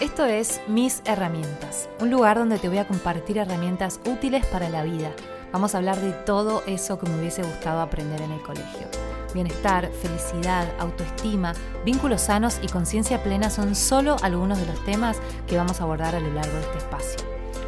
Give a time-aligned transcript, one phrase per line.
[0.00, 4.82] Esto es Mis Herramientas, un lugar donde te voy a compartir herramientas útiles para la
[4.82, 5.12] vida.
[5.52, 8.88] Vamos a hablar de todo eso que me hubiese gustado aprender en el colegio.
[9.34, 11.54] Bienestar, felicidad, autoestima,
[11.84, 16.16] vínculos sanos y conciencia plena son solo algunos de los temas que vamos a abordar
[16.16, 17.20] a lo largo de este espacio.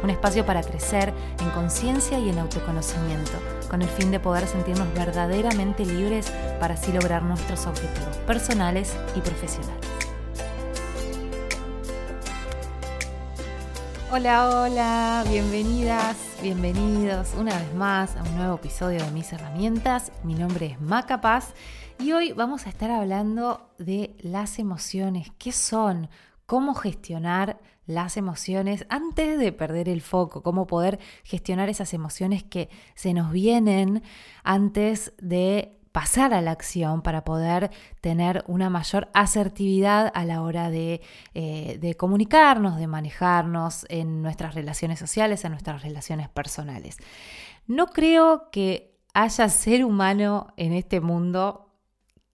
[0.03, 3.31] Un espacio para crecer en conciencia y en autoconocimiento,
[3.69, 9.21] con el fin de poder sentirnos verdaderamente libres para así lograr nuestros objetivos personales y
[9.21, 9.96] profesionales.
[14.09, 20.13] Hola, hola, bienvenidas, bienvenidos una vez más a un nuevo episodio de Mis Herramientas.
[20.23, 21.53] Mi nombre es Maca Paz
[21.99, 26.09] y hoy vamos a estar hablando de las emociones, qué son,
[26.45, 32.69] cómo gestionar las emociones antes de perder el foco, cómo poder gestionar esas emociones que
[32.95, 34.03] se nos vienen
[34.41, 40.69] antes de pasar a la acción para poder tener una mayor asertividad a la hora
[40.69, 41.01] de,
[41.33, 46.97] eh, de, comunicarnos, de manejarnos en nuestras relaciones sociales, en nuestras relaciones personales.
[47.65, 51.73] No creo que haya ser humano en este mundo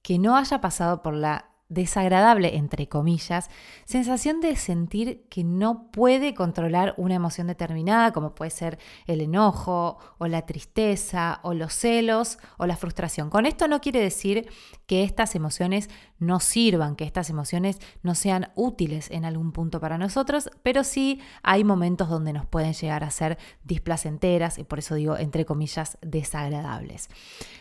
[0.02, 3.50] que no haya pasado por la desagradable, entre comillas,
[3.86, 9.98] sensación de sentir que no puede controlar una emoción determinada, como puede ser el enojo
[10.18, 13.30] o la tristeza o los celos o la frustración.
[13.30, 14.48] Con esto no quiere decir
[14.86, 15.90] que estas emociones
[16.20, 21.22] no sirvan, que estas emociones no sean útiles en algún punto para nosotros, pero sí
[21.42, 25.98] hay momentos donde nos pueden llegar a ser displacenteras y por eso digo, entre comillas,
[26.02, 27.10] desagradables.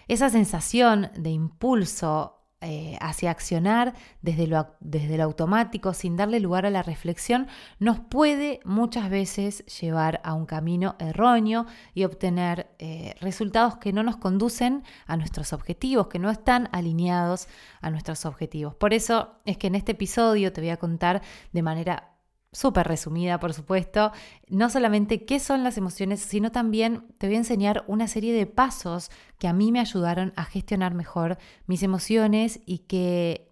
[0.08, 6.64] Esa sensación de impulso eh, hacia accionar desde lo, desde lo automático sin darle lugar
[6.64, 13.14] a la reflexión nos puede muchas veces llevar a un camino erróneo y obtener eh,
[13.20, 17.48] resultados que no nos conducen a nuestros objetivos, que no están alineados
[17.80, 18.74] a nuestros objetivos.
[18.74, 22.11] Por eso es que en este episodio te voy a contar de manera
[22.52, 24.12] súper resumida, por supuesto,
[24.48, 28.46] no solamente qué son las emociones, sino también te voy a enseñar una serie de
[28.46, 33.51] pasos que a mí me ayudaron a gestionar mejor mis emociones y que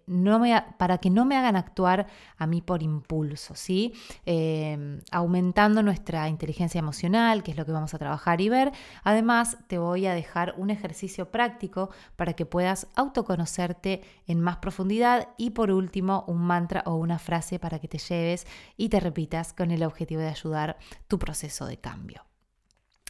[0.77, 2.07] para que no me hagan actuar
[2.37, 3.93] a mí por impulso, ¿sí?
[4.25, 8.71] Em, aumentando nuestra inteligencia emocional, que es lo que vamos a trabajar y ver.
[9.03, 15.29] Además, te voy a dejar un ejercicio práctico para que puedas autoconocerte en más profundidad
[15.37, 19.53] y por último, un mantra o una frase para que te lleves y te repitas
[19.53, 20.77] con el objetivo de ayudar
[21.07, 22.30] tu proceso de cambio.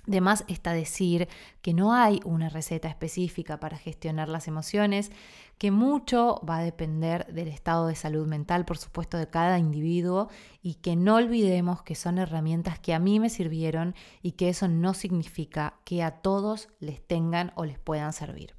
[0.07, 1.27] Además está decir
[1.61, 5.11] que no hay una receta específica para gestionar las emociones,
[5.57, 10.29] que mucho va a depender del estado de salud mental, por supuesto, de cada individuo
[10.63, 14.67] y que no olvidemos que son herramientas que a mí me sirvieron y que eso
[14.67, 18.55] no significa que a todos les tengan o les puedan servir.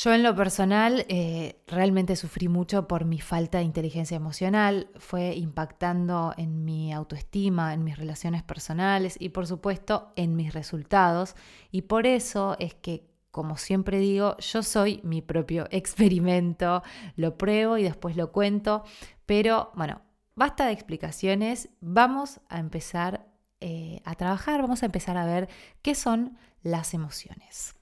[0.00, 5.34] Yo en lo personal eh, realmente sufrí mucho por mi falta de inteligencia emocional, fue
[5.34, 11.34] impactando en mi autoestima, en mis relaciones personales y por supuesto en mis resultados.
[11.72, 16.84] Y por eso es que, como siempre digo, yo soy mi propio experimento,
[17.16, 18.84] lo pruebo y después lo cuento,
[19.26, 20.02] pero bueno,
[20.36, 23.26] basta de explicaciones, vamos a empezar
[23.58, 25.48] eh, a trabajar, vamos a empezar a ver
[25.82, 27.77] qué son las emociones.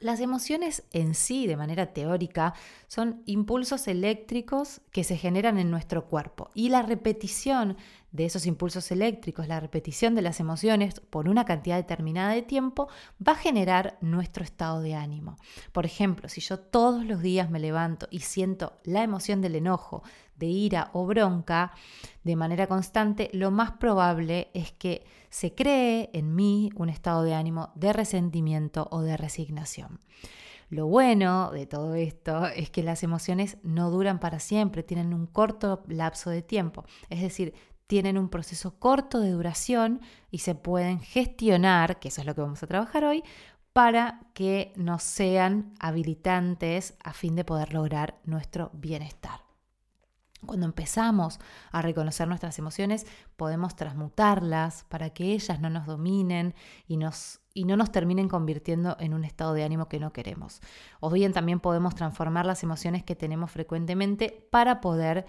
[0.00, 2.54] Las emociones en sí, de manera teórica,
[2.88, 7.76] son impulsos eléctricos que se generan en nuestro cuerpo y la repetición
[8.12, 12.88] de esos impulsos eléctricos, la repetición de las emociones por una cantidad determinada de tiempo
[13.26, 15.36] va a generar nuestro estado de ánimo.
[15.72, 20.02] Por ejemplo, si yo todos los días me levanto y siento la emoción del enojo,
[20.36, 21.72] de ira o bronca
[22.24, 27.34] de manera constante, lo más probable es que se cree en mí un estado de
[27.34, 30.00] ánimo de resentimiento o de resignación.
[30.70, 35.26] Lo bueno de todo esto es que las emociones no duran para siempre, tienen un
[35.26, 37.54] corto lapso de tiempo, es decir,
[37.90, 42.40] tienen un proceso corto de duración y se pueden gestionar, que eso es lo que
[42.40, 43.24] vamos a trabajar hoy,
[43.72, 49.40] para que nos sean habilitantes a fin de poder lograr nuestro bienestar.
[50.46, 51.40] Cuando empezamos
[51.72, 56.54] a reconocer nuestras emociones, podemos transmutarlas para que ellas no nos dominen
[56.86, 60.60] y, nos, y no nos terminen convirtiendo en un estado de ánimo que no queremos.
[61.00, 65.26] O bien también podemos transformar las emociones que tenemos frecuentemente para poder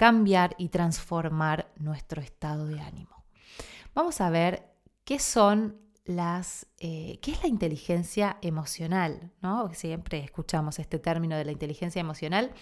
[0.00, 3.22] cambiar y transformar nuestro estado de ánimo.
[3.94, 4.72] Vamos a ver
[5.04, 5.76] qué son
[6.06, 9.68] las, eh, qué es la inteligencia emocional, ¿no?
[9.74, 12.54] Siempre escuchamos este término de la inteligencia emocional.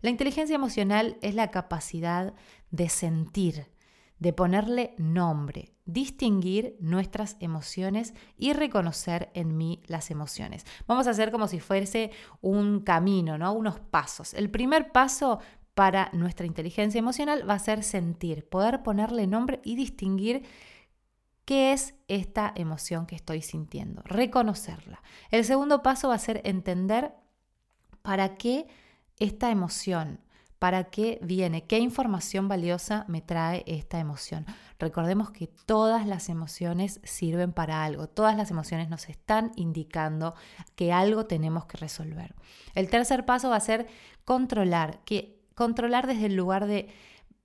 [0.00, 2.34] La inteligencia emocional es la capacidad
[2.72, 3.68] de sentir,
[4.18, 10.66] de ponerle nombre, distinguir nuestras emociones y reconocer en mí las emociones.
[10.88, 13.52] Vamos a hacer como si fuese un camino, ¿no?
[13.52, 14.34] Unos pasos.
[14.34, 15.38] El primer paso
[15.74, 20.44] para nuestra inteligencia emocional va a ser sentir, poder ponerle nombre y distinguir
[21.44, 25.02] qué es esta emoción que estoy sintiendo, reconocerla.
[25.30, 27.12] El segundo paso va a ser entender
[28.02, 28.66] para qué
[29.18, 30.20] esta emoción,
[30.58, 34.46] para qué viene, qué información valiosa me trae esta emoción.
[34.78, 40.34] Recordemos que todas las emociones sirven para algo, todas las emociones nos están indicando
[40.76, 42.34] que algo tenemos que resolver.
[42.74, 43.88] El tercer paso va a ser
[44.24, 46.88] controlar, que controlar desde el lugar de,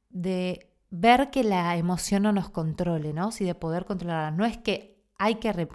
[0.10, 3.32] de ver que la emoción no nos controle, ¿no?
[3.32, 4.32] Si de poder controlarla.
[4.32, 4.97] No es que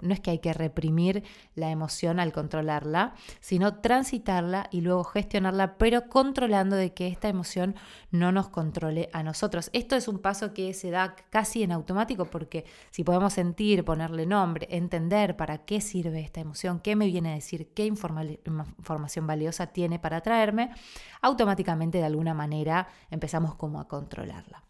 [0.01, 1.23] no es que hay que reprimir
[1.55, 7.75] la emoción al controlarla, sino transitarla y luego gestionarla, pero controlando de que esta emoción
[8.11, 9.69] no nos controle a nosotros.
[9.73, 14.25] Esto es un paso que se da casi en automático porque si podemos sentir, ponerle
[14.25, 19.67] nombre, entender para qué sirve esta emoción, qué me viene a decir, qué información valiosa
[19.67, 20.71] tiene para traerme,
[21.21, 24.63] automáticamente de alguna manera empezamos como a controlarla.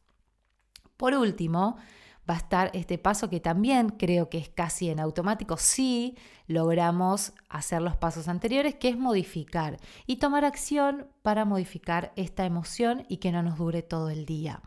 [0.97, 1.77] Por último,
[2.29, 6.17] va a estar este paso que también creo que es casi en automático si
[6.47, 13.05] logramos hacer los pasos anteriores, que es modificar y tomar acción para modificar esta emoción
[13.09, 14.61] y que no nos dure todo el día.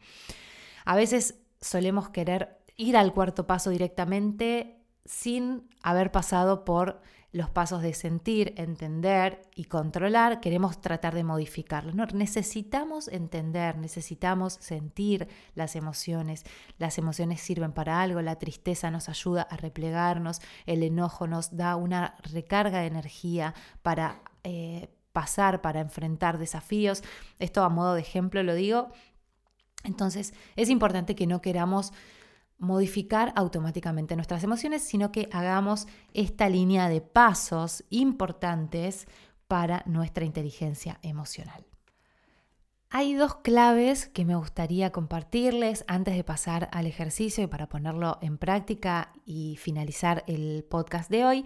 [0.84, 7.00] A veces solemos querer ir al cuarto paso directamente sin haber pasado por
[7.36, 12.14] los pasos de sentir, entender y controlar, queremos tratar de modificarlos.
[12.14, 16.44] Necesitamos entender, necesitamos sentir las emociones.
[16.78, 21.76] Las emociones sirven para algo, la tristeza nos ayuda a replegarnos, el enojo nos da
[21.76, 27.04] una recarga de energía para eh, pasar, para enfrentar desafíos.
[27.38, 28.88] Esto a modo de ejemplo lo digo.
[29.84, 31.92] Entonces es importante que no queramos
[32.58, 39.06] modificar automáticamente nuestras emociones, sino que hagamos esta línea de pasos importantes
[39.46, 41.66] para nuestra inteligencia emocional.
[42.88, 48.18] Hay dos claves que me gustaría compartirles antes de pasar al ejercicio y para ponerlo
[48.22, 51.44] en práctica y finalizar el podcast de hoy.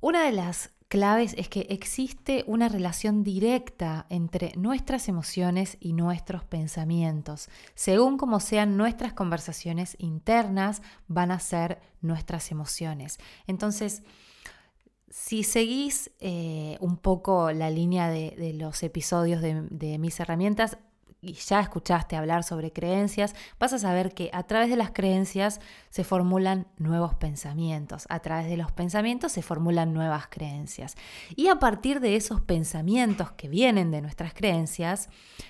[0.00, 6.42] Una de las claves es que existe una relación directa entre nuestras emociones y nuestros
[6.44, 7.50] pensamientos.
[7.74, 13.18] Según como sean nuestras conversaciones internas, van a ser nuestras emociones.
[13.46, 14.04] Entonces,
[15.10, 20.78] si seguís eh, un poco la línea de, los episodios de mis herramientas,
[21.20, 25.60] y ya escuchaste hablar sobre creencias, vas a saber que a través de las creencias
[25.90, 30.94] se formulan nuevos pensamientos, a través de los pensamientos se formulan nuevas creencias.
[31.34, 35.08] Y a partir de esos pensamientos que vienen de nuestras creencias,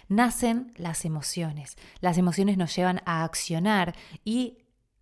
[0.08, 1.76] nacen las emociones.
[2.00, 4.58] Las emociones nos llevan a accionar y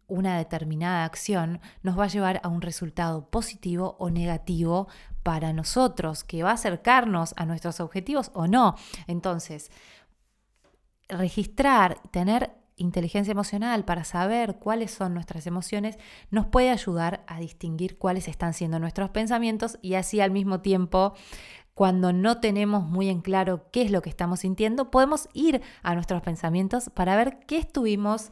[0.06, 4.88] una determinada acción nos va a llevar a un resultado positivo o negativo
[5.22, 8.76] para nosotros, que va a acercarnos a nuestros objetivos o no.
[9.06, 9.70] Entonces,
[11.08, 15.96] registrar, tener inteligencia emocional para saber cuáles son nuestras emociones,
[16.30, 21.14] nos puede ayudar a distinguir cuáles están siendo nuestros pensamientos y así al mismo tiempo
[21.74, 25.94] cuando no tenemos muy en claro qué es lo que estamos sintiendo, podemos ir a
[25.94, 28.30] nuestros pensamientos para ver qué estuvimos,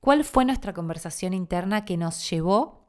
[0.00, 2.88] cuál fue nuestra conversación interna que nos llevó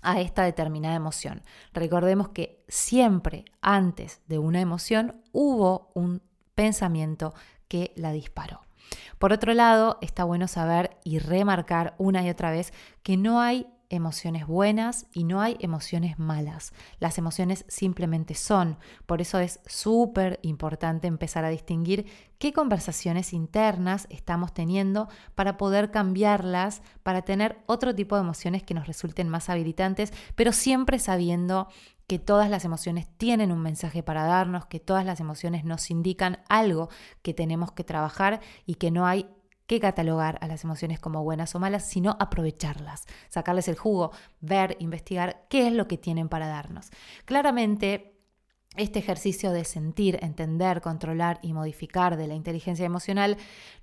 [0.00, 1.42] a esta determinada emoción.
[1.72, 6.22] Recordemos que siempre antes de una emoción hubo un
[6.54, 7.34] pensamiento
[7.68, 8.62] que la disparó.
[9.18, 13.66] Por otro lado, está bueno saber y remarcar una y otra vez que no hay
[13.90, 16.72] emociones buenas y no hay emociones malas.
[16.98, 18.78] Las emociones simplemente son.
[19.06, 22.06] Por eso es súper importante empezar a distinguir
[22.38, 28.74] qué conversaciones internas estamos teniendo para poder cambiarlas, para tener otro tipo de emociones que
[28.74, 31.68] nos resulten más habilitantes, pero siempre sabiendo
[32.06, 36.38] que todas las emociones tienen un mensaje para darnos, que todas las emociones nos indican
[36.48, 36.88] algo
[37.22, 39.28] que tenemos que trabajar y que no hay
[39.66, 44.76] que catalogar a las emociones como buenas o malas, sino aprovecharlas, sacarles el jugo, ver,
[44.78, 46.90] investigar qué es lo que tienen para darnos.
[47.24, 48.13] Claramente,
[48.76, 53.36] este ejercicio de sentir, entender, controlar y modificar de la inteligencia emocional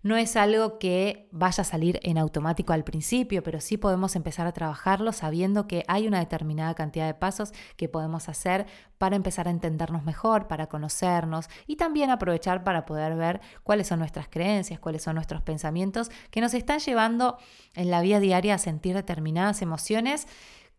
[0.03, 4.48] no es algo que vaya a salir en automático al principio, pero sí podemos empezar
[4.48, 8.65] a trabajarlo sabiendo que hay una determinada cantidad de pasos que podemos hacer
[8.98, 14.00] para empezar a entendernos mejor, para conocernos y también aprovechar para poder ver cuáles son
[14.00, 17.38] nuestras creencias, cuáles son nuestros pensamientos que nos están llevando
[17.75, 20.27] en la vida diaria a sentir determinadas emociones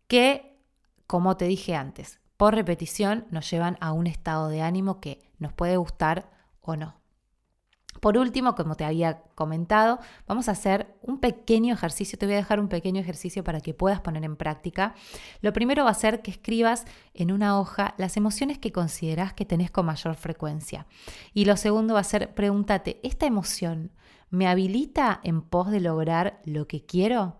[0.07, 0.59] que,
[1.07, 5.53] como te dije antes, por repetición nos llevan a un estado de ánimo que nos
[5.53, 6.29] puede gustar
[6.61, 7.03] o no.
[7.99, 12.17] Por último, como te había comentado, vamos a hacer un pequeño ejercicio.
[12.17, 14.93] Te voy a dejar un pequeño ejercicio para que puedas poner en práctica.
[15.41, 19.45] Lo primero va a ser que escribas en una hoja las emociones que consideras que
[19.45, 20.85] tenés con mayor frecuencia.
[21.33, 23.91] Y lo segundo va a ser pregúntate, ¿esta emoción
[24.29, 27.37] me habilita en pos de lograr lo que quiero?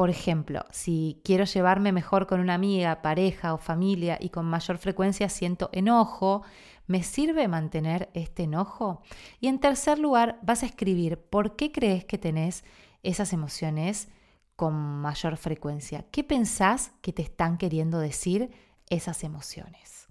[0.00, 4.78] Por ejemplo, si quiero llevarme mejor con una amiga, pareja o familia y con mayor
[4.78, 6.40] frecuencia siento enojo,
[6.86, 9.02] ¿Me sirve mantener este enojo?
[9.40, 12.64] Y en tercer lugar, vas a escribir por qué crees que tenés
[13.02, 14.08] esas emociones
[14.56, 16.06] con mayor frecuencia.
[16.10, 18.52] ¿Qué pensás que te están queriendo decir
[18.88, 20.08] esas emociones?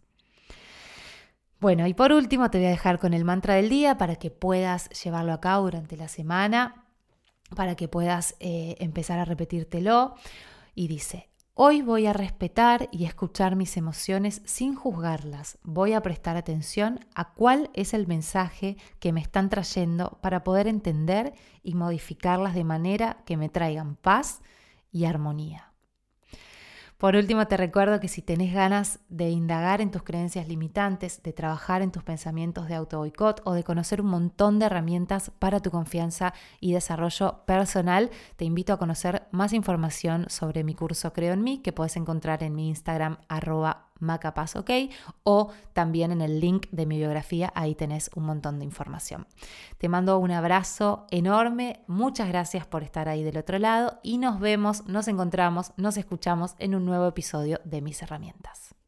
[1.60, 4.30] Bueno, y por último te voy a dejar con el mantra del día para que
[4.30, 6.86] puedas llevarlo a cabo durante la semana,
[7.56, 10.16] para que puedas eh, empezar a repetírtelo.
[10.76, 11.30] Y dice,
[11.62, 15.58] Hoy voy a respetar y escuchar mis emociones sin juzgarlas.
[15.62, 20.68] Voy a prestar atención a cuál es el mensaje que me están trayendo para poder
[20.68, 24.40] entender y modificarlas de manera que me traigan paz
[24.94, 25.69] y armonía.
[27.00, 31.32] Por último, te recuerdo que si tenés ganas de indagar en tus creencias limitantes, de
[31.32, 35.62] trabajar en tus pensamientos de auto boicot o de conocer un montón de herramientas para
[35.62, 41.32] tu confianza y desarrollo personal, te invito a conocer más información sobre mi curso Creo
[41.32, 44.72] en mí, que puedes encontrar en mi Instagram arroba Macapaz OK
[45.24, 49.28] o también en el link de mi biografía, ahí tenés un montón de información.
[49.78, 54.40] Te mando un abrazo enorme, muchas gracias por estar ahí del otro lado y nos
[54.40, 58.79] vemos, nos encontramos, nos escuchamos en un nuevo episodio de Mis Herramientas.